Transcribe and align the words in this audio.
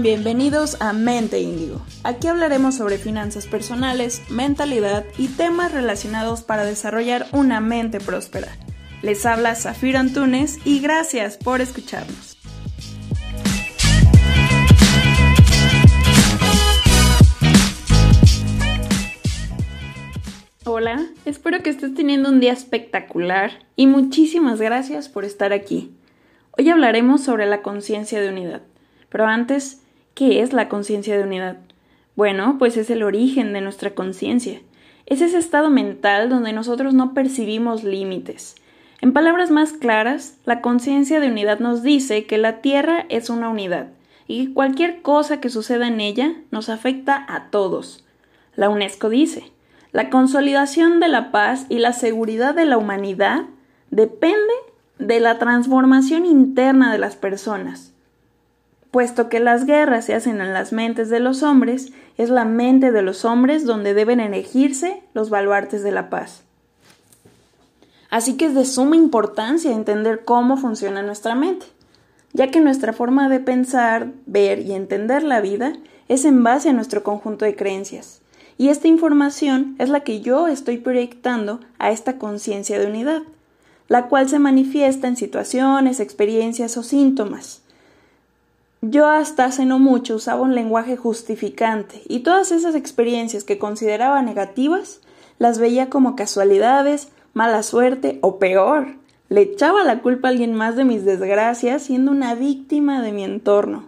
Bienvenidos 0.00 0.80
a 0.80 0.92
Mente 0.92 1.40
Índigo. 1.40 1.84
Aquí 2.04 2.28
hablaremos 2.28 2.76
sobre 2.76 2.98
finanzas 2.98 3.48
personales, 3.48 4.22
mentalidad 4.30 5.04
y 5.18 5.26
temas 5.26 5.72
relacionados 5.72 6.42
para 6.44 6.64
desarrollar 6.64 7.26
una 7.32 7.58
mente 7.60 7.98
próspera. 7.98 8.46
Les 9.02 9.26
habla 9.26 9.56
Zafiro 9.56 9.98
Antunes 9.98 10.60
y 10.64 10.78
gracias 10.78 11.36
por 11.36 11.60
escucharnos. 11.60 12.38
Hola, 20.64 21.08
espero 21.24 21.60
que 21.64 21.70
estés 21.70 21.92
teniendo 21.96 22.28
un 22.28 22.38
día 22.38 22.52
espectacular 22.52 23.66
y 23.74 23.88
muchísimas 23.88 24.60
gracias 24.60 25.08
por 25.08 25.24
estar 25.24 25.52
aquí. 25.52 25.92
Hoy 26.56 26.70
hablaremos 26.70 27.24
sobre 27.24 27.46
la 27.46 27.62
conciencia 27.62 28.20
de 28.20 28.28
unidad. 28.28 28.62
Pero 29.08 29.26
antes, 29.26 29.82
¿qué 30.18 30.42
es 30.42 30.52
la 30.52 30.68
conciencia 30.68 31.16
de 31.16 31.22
unidad? 31.22 31.58
Bueno, 32.16 32.56
pues 32.58 32.76
es 32.76 32.90
el 32.90 33.04
origen 33.04 33.52
de 33.52 33.60
nuestra 33.60 33.94
conciencia. 33.94 34.60
Es 35.06 35.20
ese 35.20 35.38
estado 35.38 35.70
mental 35.70 36.28
donde 36.28 36.52
nosotros 36.52 36.92
no 36.92 37.14
percibimos 37.14 37.84
límites. 37.84 38.56
En 39.00 39.12
palabras 39.12 39.52
más 39.52 39.74
claras, 39.74 40.36
la 40.44 40.60
conciencia 40.60 41.20
de 41.20 41.28
unidad 41.28 41.60
nos 41.60 41.84
dice 41.84 42.26
que 42.26 42.36
la 42.36 42.60
Tierra 42.60 43.06
es 43.10 43.30
una 43.30 43.48
unidad 43.48 43.90
y 44.26 44.46
que 44.46 44.54
cualquier 44.54 45.02
cosa 45.02 45.40
que 45.40 45.50
suceda 45.50 45.86
en 45.86 46.00
ella 46.00 46.34
nos 46.50 46.68
afecta 46.68 47.24
a 47.28 47.50
todos. 47.50 48.04
La 48.56 48.70
UNESCO 48.70 49.10
dice, 49.10 49.52
la 49.92 50.10
consolidación 50.10 50.98
de 50.98 51.06
la 51.06 51.30
paz 51.30 51.66
y 51.68 51.78
la 51.78 51.92
seguridad 51.92 52.56
de 52.56 52.64
la 52.64 52.76
humanidad 52.76 53.44
depende 53.92 54.54
de 54.98 55.20
la 55.20 55.38
transformación 55.38 56.26
interna 56.26 56.90
de 56.90 56.98
las 56.98 57.14
personas. 57.14 57.94
Puesto 58.90 59.28
que 59.28 59.38
las 59.40 59.66
guerras 59.66 60.06
se 60.06 60.14
hacen 60.14 60.40
en 60.40 60.54
las 60.54 60.72
mentes 60.72 61.10
de 61.10 61.20
los 61.20 61.42
hombres, 61.42 61.92
es 62.16 62.30
la 62.30 62.44
mente 62.44 62.90
de 62.90 63.02
los 63.02 63.24
hombres 63.24 63.64
donde 63.64 63.94
deben 63.94 64.20
elegirse 64.20 65.02
los 65.12 65.28
baluartes 65.28 65.82
de 65.82 65.92
la 65.92 66.08
paz. 66.08 66.42
Así 68.10 68.36
que 68.36 68.46
es 68.46 68.54
de 68.54 68.64
suma 68.64 68.96
importancia 68.96 69.72
entender 69.72 70.24
cómo 70.24 70.56
funciona 70.56 71.02
nuestra 71.02 71.34
mente, 71.34 71.66
ya 72.32 72.50
que 72.50 72.60
nuestra 72.60 72.94
forma 72.94 73.28
de 73.28 73.40
pensar, 73.40 74.12
ver 74.24 74.60
y 74.60 74.72
entender 74.72 75.22
la 75.22 75.42
vida 75.42 75.74
es 76.08 76.24
en 76.24 76.42
base 76.42 76.70
a 76.70 76.72
nuestro 76.72 77.02
conjunto 77.02 77.44
de 77.44 77.54
creencias. 77.54 78.22
Y 78.56 78.70
esta 78.70 78.88
información 78.88 79.76
es 79.78 79.90
la 79.90 80.00
que 80.00 80.20
yo 80.20 80.48
estoy 80.48 80.78
proyectando 80.78 81.60
a 81.78 81.90
esta 81.90 82.18
conciencia 82.18 82.78
de 82.78 82.86
unidad, 82.86 83.22
la 83.86 84.08
cual 84.08 84.28
se 84.28 84.38
manifiesta 84.38 85.06
en 85.06 85.16
situaciones, 85.16 86.00
experiencias 86.00 86.76
o 86.76 86.82
síntomas. 86.82 87.62
Yo 88.80 89.08
hasta 89.08 89.44
hace 89.44 89.64
no 89.64 89.80
mucho 89.80 90.14
usaba 90.14 90.42
un 90.42 90.54
lenguaje 90.54 90.96
justificante 90.96 92.02
y 92.06 92.20
todas 92.20 92.52
esas 92.52 92.76
experiencias 92.76 93.42
que 93.42 93.58
consideraba 93.58 94.22
negativas 94.22 95.00
las 95.38 95.58
veía 95.58 95.90
como 95.90 96.14
casualidades, 96.14 97.08
mala 97.34 97.64
suerte 97.64 98.18
o 98.22 98.38
peor. 98.38 98.94
Le 99.30 99.42
echaba 99.42 99.82
la 99.82 100.00
culpa 100.00 100.28
a 100.28 100.30
alguien 100.30 100.54
más 100.54 100.76
de 100.76 100.84
mis 100.84 101.04
desgracias 101.04 101.82
siendo 101.82 102.12
una 102.12 102.36
víctima 102.36 103.02
de 103.02 103.12
mi 103.12 103.24
entorno. 103.24 103.84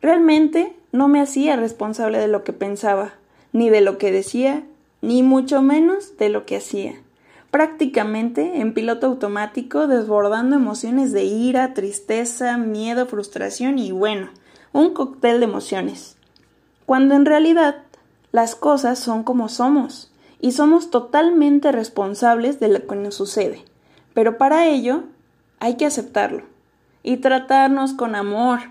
Realmente 0.00 0.76
no 0.92 1.08
me 1.08 1.20
hacía 1.20 1.56
responsable 1.56 2.18
de 2.18 2.28
lo 2.28 2.44
que 2.44 2.52
pensaba, 2.52 3.14
ni 3.52 3.68
de 3.68 3.80
lo 3.80 3.98
que 3.98 4.12
decía, 4.12 4.62
ni 5.02 5.24
mucho 5.24 5.60
menos 5.60 6.16
de 6.18 6.28
lo 6.28 6.46
que 6.46 6.56
hacía 6.56 6.94
prácticamente 7.54 8.60
en 8.60 8.74
piloto 8.74 9.06
automático, 9.06 9.86
desbordando 9.86 10.56
emociones 10.56 11.12
de 11.12 11.22
ira, 11.22 11.72
tristeza, 11.72 12.56
miedo, 12.56 13.06
frustración 13.06 13.78
y 13.78 13.92
bueno, 13.92 14.30
un 14.72 14.92
cóctel 14.92 15.38
de 15.38 15.44
emociones. 15.44 16.16
Cuando 16.84 17.14
en 17.14 17.24
realidad 17.24 17.76
las 18.32 18.56
cosas 18.56 18.98
son 18.98 19.22
como 19.22 19.48
somos 19.48 20.10
y 20.40 20.50
somos 20.50 20.90
totalmente 20.90 21.70
responsables 21.70 22.58
de 22.58 22.70
lo 22.70 22.88
que 22.88 22.96
nos 22.96 23.14
sucede. 23.14 23.64
Pero 24.14 24.36
para 24.36 24.66
ello 24.66 25.04
hay 25.60 25.76
que 25.76 25.86
aceptarlo 25.86 26.42
y 27.04 27.18
tratarnos 27.18 27.92
con 27.92 28.16
amor, 28.16 28.62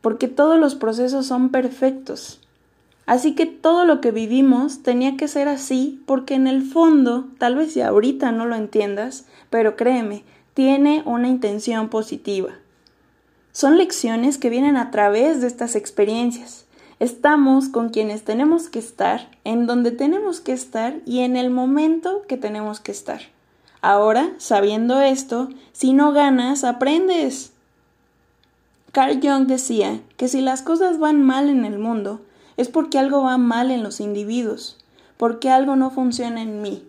porque 0.00 0.28
todos 0.28 0.60
los 0.60 0.76
procesos 0.76 1.26
son 1.26 1.48
perfectos 1.48 2.40
Así 3.08 3.34
que 3.34 3.46
todo 3.46 3.86
lo 3.86 4.02
que 4.02 4.10
vivimos 4.10 4.82
tenía 4.82 5.16
que 5.16 5.28
ser 5.28 5.48
así 5.48 5.98
porque 6.04 6.34
en 6.34 6.46
el 6.46 6.62
fondo, 6.62 7.26
tal 7.38 7.56
vez 7.56 7.72
si 7.72 7.80
ahorita 7.80 8.32
no 8.32 8.44
lo 8.44 8.54
entiendas, 8.54 9.24
pero 9.48 9.76
créeme, 9.76 10.24
tiene 10.52 11.02
una 11.06 11.26
intención 11.26 11.88
positiva. 11.88 12.50
Son 13.50 13.78
lecciones 13.78 14.36
que 14.36 14.50
vienen 14.50 14.76
a 14.76 14.90
través 14.90 15.40
de 15.40 15.46
estas 15.46 15.74
experiencias. 15.74 16.66
Estamos 17.00 17.70
con 17.70 17.88
quienes 17.88 18.24
tenemos 18.24 18.68
que 18.68 18.78
estar, 18.78 19.30
en 19.42 19.66
donde 19.66 19.90
tenemos 19.90 20.42
que 20.42 20.52
estar 20.52 20.96
y 21.06 21.20
en 21.20 21.38
el 21.38 21.48
momento 21.48 22.20
que 22.28 22.36
tenemos 22.36 22.78
que 22.78 22.92
estar. 22.92 23.22
Ahora, 23.80 24.34
sabiendo 24.36 25.00
esto, 25.00 25.48
si 25.72 25.94
no 25.94 26.12
ganas, 26.12 26.62
aprendes. 26.62 27.52
Carl 28.92 29.18
Jung 29.22 29.46
decía 29.46 30.02
que 30.18 30.28
si 30.28 30.42
las 30.42 30.60
cosas 30.60 30.98
van 30.98 31.22
mal 31.22 31.48
en 31.48 31.64
el 31.64 31.78
mundo, 31.78 32.20
es 32.58 32.68
porque 32.68 32.98
algo 32.98 33.22
va 33.22 33.38
mal 33.38 33.70
en 33.70 33.82
los 33.82 34.00
individuos, 34.00 34.76
porque 35.16 35.48
algo 35.48 35.76
no 35.76 35.90
funciona 35.90 36.42
en 36.42 36.60
mí. 36.60 36.82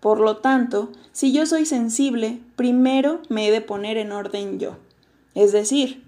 Por 0.00 0.20
lo 0.20 0.38
tanto, 0.38 0.90
si 1.12 1.32
yo 1.32 1.46
soy 1.46 1.66
sensible, 1.66 2.38
primero 2.54 3.20
me 3.28 3.48
he 3.48 3.50
de 3.50 3.60
poner 3.60 3.98
en 3.98 4.12
orden 4.12 4.60
yo. 4.60 4.76
Es 5.34 5.50
decir, 5.50 6.04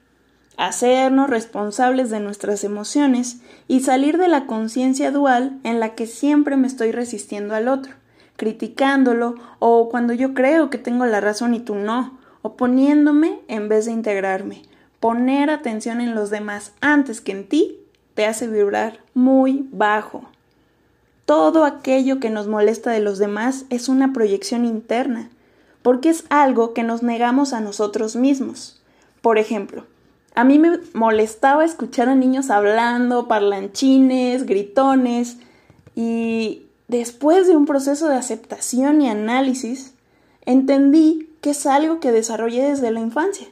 hacernos 0.56 1.28
responsables 1.28 2.10
de 2.10 2.20
nuestras 2.20 2.62
emociones 2.62 3.40
y 3.66 3.80
salir 3.80 4.18
de 4.18 4.28
la 4.28 4.46
conciencia 4.46 5.10
dual 5.10 5.58
en 5.64 5.80
la 5.80 5.96
que 5.96 6.06
siempre 6.06 6.56
me 6.56 6.68
estoy 6.68 6.92
resistiendo 6.92 7.54
al 7.54 7.66
otro, 7.66 7.92
criticándolo 8.36 9.34
o 9.58 9.88
cuando 9.88 10.12
yo 10.12 10.32
creo 10.32 10.70
que 10.70 10.78
tengo 10.78 11.06
la 11.06 11.20
razón 11.20 11.54
y 11.54 11.60
tú 11.60 11.74
no, 11.74 12.18
oponiéndome 12.42 13.40
en 13.48 13.68
vez 13.68 13.86
de 13.86 13.92
integrarme, 13.92 14.62
poner 15.00 15.50
atención 15.50 16.00
en 16.00 16.14
los 16.14 16.30
demás 16.30 16.72
antes 16.80 17.20
que 17.20 17.32
en 17.32 17.48
ti 17.48 17.77
te 18.18 18.26
hace 18.26 18.48
vibrar 18.48 18.98
muy 19.14 19.68
bajo. 19.70 20.24
Todo 21.24 21.64
aquello 21.64 22.18
que 22.18 22.30
nos 22.30 22.48
molesta 22.48 22.90
de 22.90 22.98
los 22.98 23.18
demás 23.18 23.64
es 23.70 23.88
una 23.88 24.12
proyección 24.12 24.64
interna, 24.64 25.30
porque 25.82 26.08
es 26.08 26.24
algo 26.28 26.74
que 26.74 26.82
nos 26.82 27.04
negamos 27.04 27.52
a 27.52 27.60
nosotros 27.60 28.16
mismos. 28.16 28.82
Por 29.22 29.38
ejemplo, 29.38 29.84
a 30.34 30.42
mí 30.42 30.58
me 30.58 30.80
molestaba 30.94 31.64
escuchar 31.64 32.08
a 32.08 32.16
niños 32.16 32.50
hablando, 32.50 33.28
parlanchines, 33.28 34.46
gritones, 34.46 35.36
y 35.94 36.66
después 36.88 37.46
de 37.46 37.56
un 37.56 37.66
proceso 37.66 38.08
de 38.08 38.16
aceptación 38.16 39.00
y 39.00 39.08
análisis, 39.08 39.94
entendí 40.44 41.30
que 41.40 41.50
es 41.50 41.66
algo 41.66 42.00
que 42.00 42.10
desarrollé 42.10 42.64
desde 42.64 42.90
la 42.90 42.98
infancia. 42.98 43.46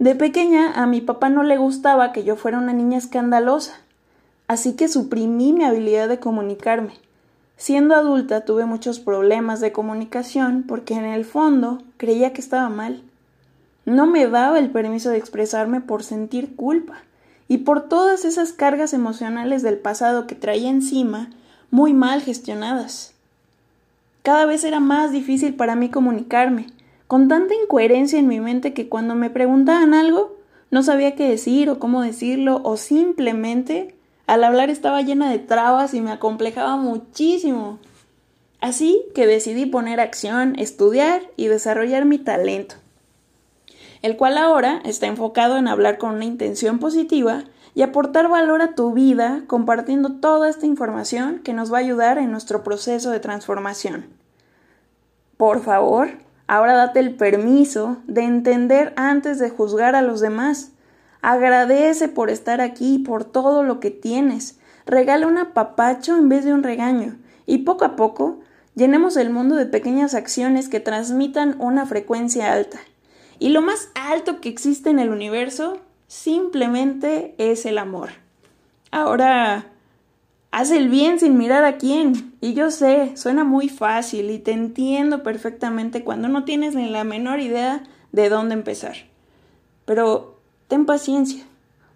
De 0.00 0.14
pequeña 0.14 0.72
a 0.72 0.86
mi 0.86 1.02
papá 1.02 1.28
no 1.28 1.42
le 1.42 1.58
gustaba 1.58 2.10
que 2.10 2.24
yo 2.24 2.34
fuera 2.34 2.56
una 2.56 2.72
niña 2.72 2.96
escandalosa, 2.96 3.74
así 4.48 4.72
que 4.72 4.88
suprimí 4.88 5.52
mi 5.52 5.64
habilidad 5.64 6.08
de 6.08 6.18
comunicarme. 6.18 6.94
Siendo 7.58 7.94
adulta 7.94 8.46
tuve 8.46 8.64
muchos 8.64 8.98
problemas 8.98 9.60
de 9.60 9.72
comunicación 9.72 10.64
porque 10.66 10.94
en 10.94 11.04
el 11.04 11.26
fondo 11.26 11.82
creía 11.98 12.32
que 12.32 12.40
estaba 12.40 12.70
mal. 12.70 13.02
No 13.84 14.06
me 14.06 14.26
daba 14.26 14.58
el 14.58 14.70
permiso 14.70 15.10
de 15.10 15.18
expresarme 15.18 15.82
por 15.82 16.02
sentir 16.02 16.56
culpa 16.56 17.02
y 17.46 17.58
por 17.58 17.86
todas 17.86 18.24
esas 18.24 18.54
cargas 18.54 18.94
emocionales 18.94 19.62
del 19.62 19.76
pasado 19.76 20.26
que 20.26 20.34
traía 20.34 20.70
encima 20.70 21.28
muy 21.70 21.92
mal 21.92 22.22
gestionadas. 22.22 23.12
Cada 24.22 24.46
vez 24.46 24.64
era 24.64 24.80
más 24.80 25.12
difícil 25.12 25.56
para 25.56 25.76
mí 25.76 25.90
comunicarme, 25.90 26.68
con 27.10 27.26
tanta 27.26 27.56
incoherencia 27.56 28.20
en 28.20 28.28
mi 28.28 28.38
mente 28.38 28.72
que 28.72 28.88
cuando 28.88 29.16
me 29.16 29.30
preguntaban 29.30 29.94
algo 29.94 30.36
no 30.70 30.84
sabía 30.84 31.16
qué 31.16 31.28
decir 31.28 31.68
o 31.68 31.80
cómo 31.80 32.02
decirlo 32.02 32.60
o 32.62 32.76
simplemente 32.76 33.96
al 34.28 34.44
hablar 34.44 34.70
estaba 34.70 35.02
llena 35.02 35.28
de 35.28 35.40
trabas 35.40 35.92
y 35.92 36.00
me 36.02 36.12
acomplejaba 36.12 36.76
muchísimo. 36.76 37.80
Así 38.60 39.06
que 39.12 39.26
decidí 39.26 39.66
poner 39.66 39.98
acción, 39.98 40.54
estudiar 40.56 41.22
y 41.36 41.48
desarrollar 41.48 42.04
mi 42.04 42.18
talento, 42.18 42.76
el 44.02 44.16
cual 44.16 44.38
ahora 44.38 44.80
está 44.84 45.08
enfocado 45.08 45.56
en 45.56 45.66
hablar 45.66 45.98
con 45.98 46.14
una 46.14 46.26
intención 46.26 46.78
positiva 46.78 47.42
y 47.74 47.82
aportar 47.82 48.28
valor 48.28 48.62
a 48.62 48.76
tu 48.76 48.92
vida 48.92 49.42
compartiendo 49.48 50.12
toda 50.20 50.48
esta 50.48 50.66
información 50.66 51.40
que 51.40 51.54
nos 51.54 51.72
va 51.72 51.78
a 51.78 51.80
ayudar 51.80 52.18
en 52.18 52.30
nuestro 52.30 52.62
proceso 52.62 53.10
de 53.10 53.18
transformación. 53.18 54.06
Por 55.36 55.60
favor, 55.60 56.29
Ahora 56.50 56.72
date 56.72 56.98
el 56.98 57.14
permiso 57.14 57.98
de 58.08 58.22
entender 58.22 58.92
antes 58.96 59.38
de 59.38 59.50
juzgar 59.50 59.94
a 59.94 60.02
los 60.02 60.18
demás. 60.18 60.72
Agradece 61.22 62.08
por 62.08 62.28
estar 62.28 62.60
aquí, 62.60 62.98
por 62.98 63.22
todo 63.22 63.62
lo 63.62 63.78
que 63.78 63.92
tienes. 63.92 64.58
Regala 64.84 65.28
un 65.28 65.38
apapacho 65.38 66.16
en 66.16 66.28
vez 66.28 66.44
de 66.44 66.52
un 66.52 66.64
regaño. 66.64 67.16
Y 67.46 67.58
poco 67.58 67.84
a 67.84 67.94
poco, 67.94 68.40
llenemos 68.74 69.16
el 69.16 69.30
mundo 69.30 69.54
de 69.54 69.66
pequeñas 69.66 70.12
acciones 70.14 70.68
que 70.68 70.80
transmitan 70.80 71.54
una 71.60 71.86
frecuencia 71.86 72.52
alta. 72.52 72.80
Y 73.38 73.50
lo 73.50 73.62
más 73.62 73.88
alto 73.94 74.40
que 74.40 74.48
existe 74.48 74.90
en 74.90 74.98
el 74.98 75.10
universo 75.10 75.78
simplemente 76.08 77.36
es 77.38 77.64
el 77.64 77.78
amor. 77.78 78.08
Ahora, 78.90 79.66
haz 80.50 80.70
el 80.70 80.88
bien 80.88 81.18
sin 81.18 81.38
mirar 81.38 81.64
a 81.64 81.76
quién. 81.76 82.34
Y 82.40 82.54
yo 82.54 82.70
sé, 82.70 83.16
suena 83.16 83.44
muy 83.44 83.68
fácil 83.68 84.30
y 84.30 84.38
te 84.38 84.52
entiendo 84.52 85.22
perfectamente 85.22 86.04
cuando 86.04 86.28
no 86.28 86.44
tienes 86.44 86.74
ni 86.74 86.88
la 86.88 87.04
menor 87.04 87.40
idea 87.40 87.82
de 88.12 88.28
dónde 88.28 88.54
empezar. 88.54 88.96
Pero 89.84 90.38
ten 90.68 90.86
paciencia, 90.86 91.44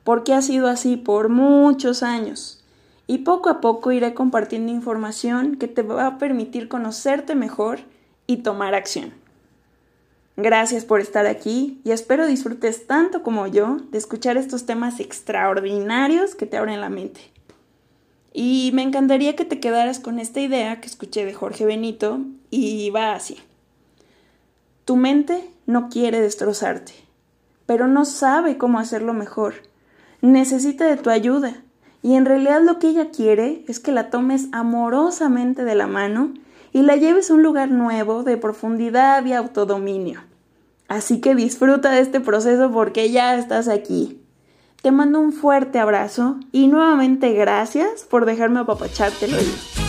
porque 0.05 0.35
ha 0.35 0.43
sido 0.43 0.69
así 0.69 0.97
por 0.97 1.29
muchos 1.29 2.03
años. 2.03 2.63
Y 3.07 3.19
poco 3.19 3.51
a 3.51 3.61
poco 3.61 3.93
iré 3.93 4.15
compartiendo 4.15 4.73
información 4.73 5.57
que 5.57 5.69
te 5.69 5.83
va 5.83 6.07
a 6.07 6.19
permitir 6.19 6.69
conocerte 6.69 7.35
mejor 7.35 7.81
y 8.27 8.39
tomar 8.39 8.75
acción. 8.75 9.13
Gracias 10.37 10.85
por 10.85 11.01
estar 11.01 11.27
aquí 11.27 11.81
y 11.85 11.93
espero 11.93 12.27
disfrutes 12.27 12.87
tanto 12.87 13.23
como 13.23 13.47
yo 13.47 13.77
de 13.91 13.99
escuchar 13.99 14.37
estos 14.37 14.67
temas 14.67 14.99
extraordinarios 14.99 16.35
que 16.35 16.47
te 16.47 16.57
abren 16.57 16.81
la 16.81 16.89
mente. 16.89 17.21
Y 18.37 18.73
me 18.75 18.83
encantaría 18.83 19.37
que 19.37 19.45
te 19.45 19.61
quedaras 19.61 20.01
con 20.01 20.19
esta 20.19 20.41
idea 20.41 20.81
que 20.81 20.89
escuché 20.89 21.25
de 21.25 21.33
Jorge 21.33 21.65
Benito 21.65 22.19
y 22.51 22.91
va 22.91 23.15
así. 23.15 23.39
Tu 24.85 24.97
mente 24.97 25.49
no 25.67 25.89
quiere 25.89 26.21
destrozarte, 26.21 26.93
pero 27.65 27.87
no 27.87 28.05
sabe 28.05 28.59
cómo 28.59 28.81
hacerlo 28.81 29.15
mejor. 29.15 29.55
Necesita 30.21 30.85
de 30.85 30.97
tu 30.97 31.11
ayuda 31.11 31.63
y 32.03 32.17
en 32.17 32.27
realidad 32.27 32.61
lo 32.61 32.81
que 32.81 32.89
ella 32.89 33.11
quiere 33.11 33.65
es 33.69 33.79
que 33.79 33.93
la 33.93 34.11
tomes 34.11 34.49
amorosamente 34.51 35.65
de 35.65 35.77
la 35.77 35.87
mano 35.87 36.35
y 36.73 36.83
la 36.83 36.97
lleves 36.97 37.31
a 37.31 37.35
un 37.35 37.45
lugar 37.45 37.71
nuevo 37.71 38.25
de 38.25 38.37
profundidad 38.37 39.25
y 39.25 39.33
autodominio. 39.33 40.21
Así 40.89 41.21
que 41.21 41.37
disfruta 41.37 41.93
de 41.93 42.01
este 42.01 42.19
proceso 42.19 42.73
porque 42.73 43.13
ya 43.13 43.37
estás 43.37 43.69
aquí. 43.69 44.21
Te 44.85 44.93
mando 44.93 45.19
un 45.19 45.33
fuerte 45.33 45.79
abrazo 45.79 46.37
y 46.53 46.67
nuevamente 46.67 47.33
gracias 47.33 48.03
por 48.03 48.27
dejarme 48.27 48.61
apapacharte 48.61 49.25
el. 49.25 49.84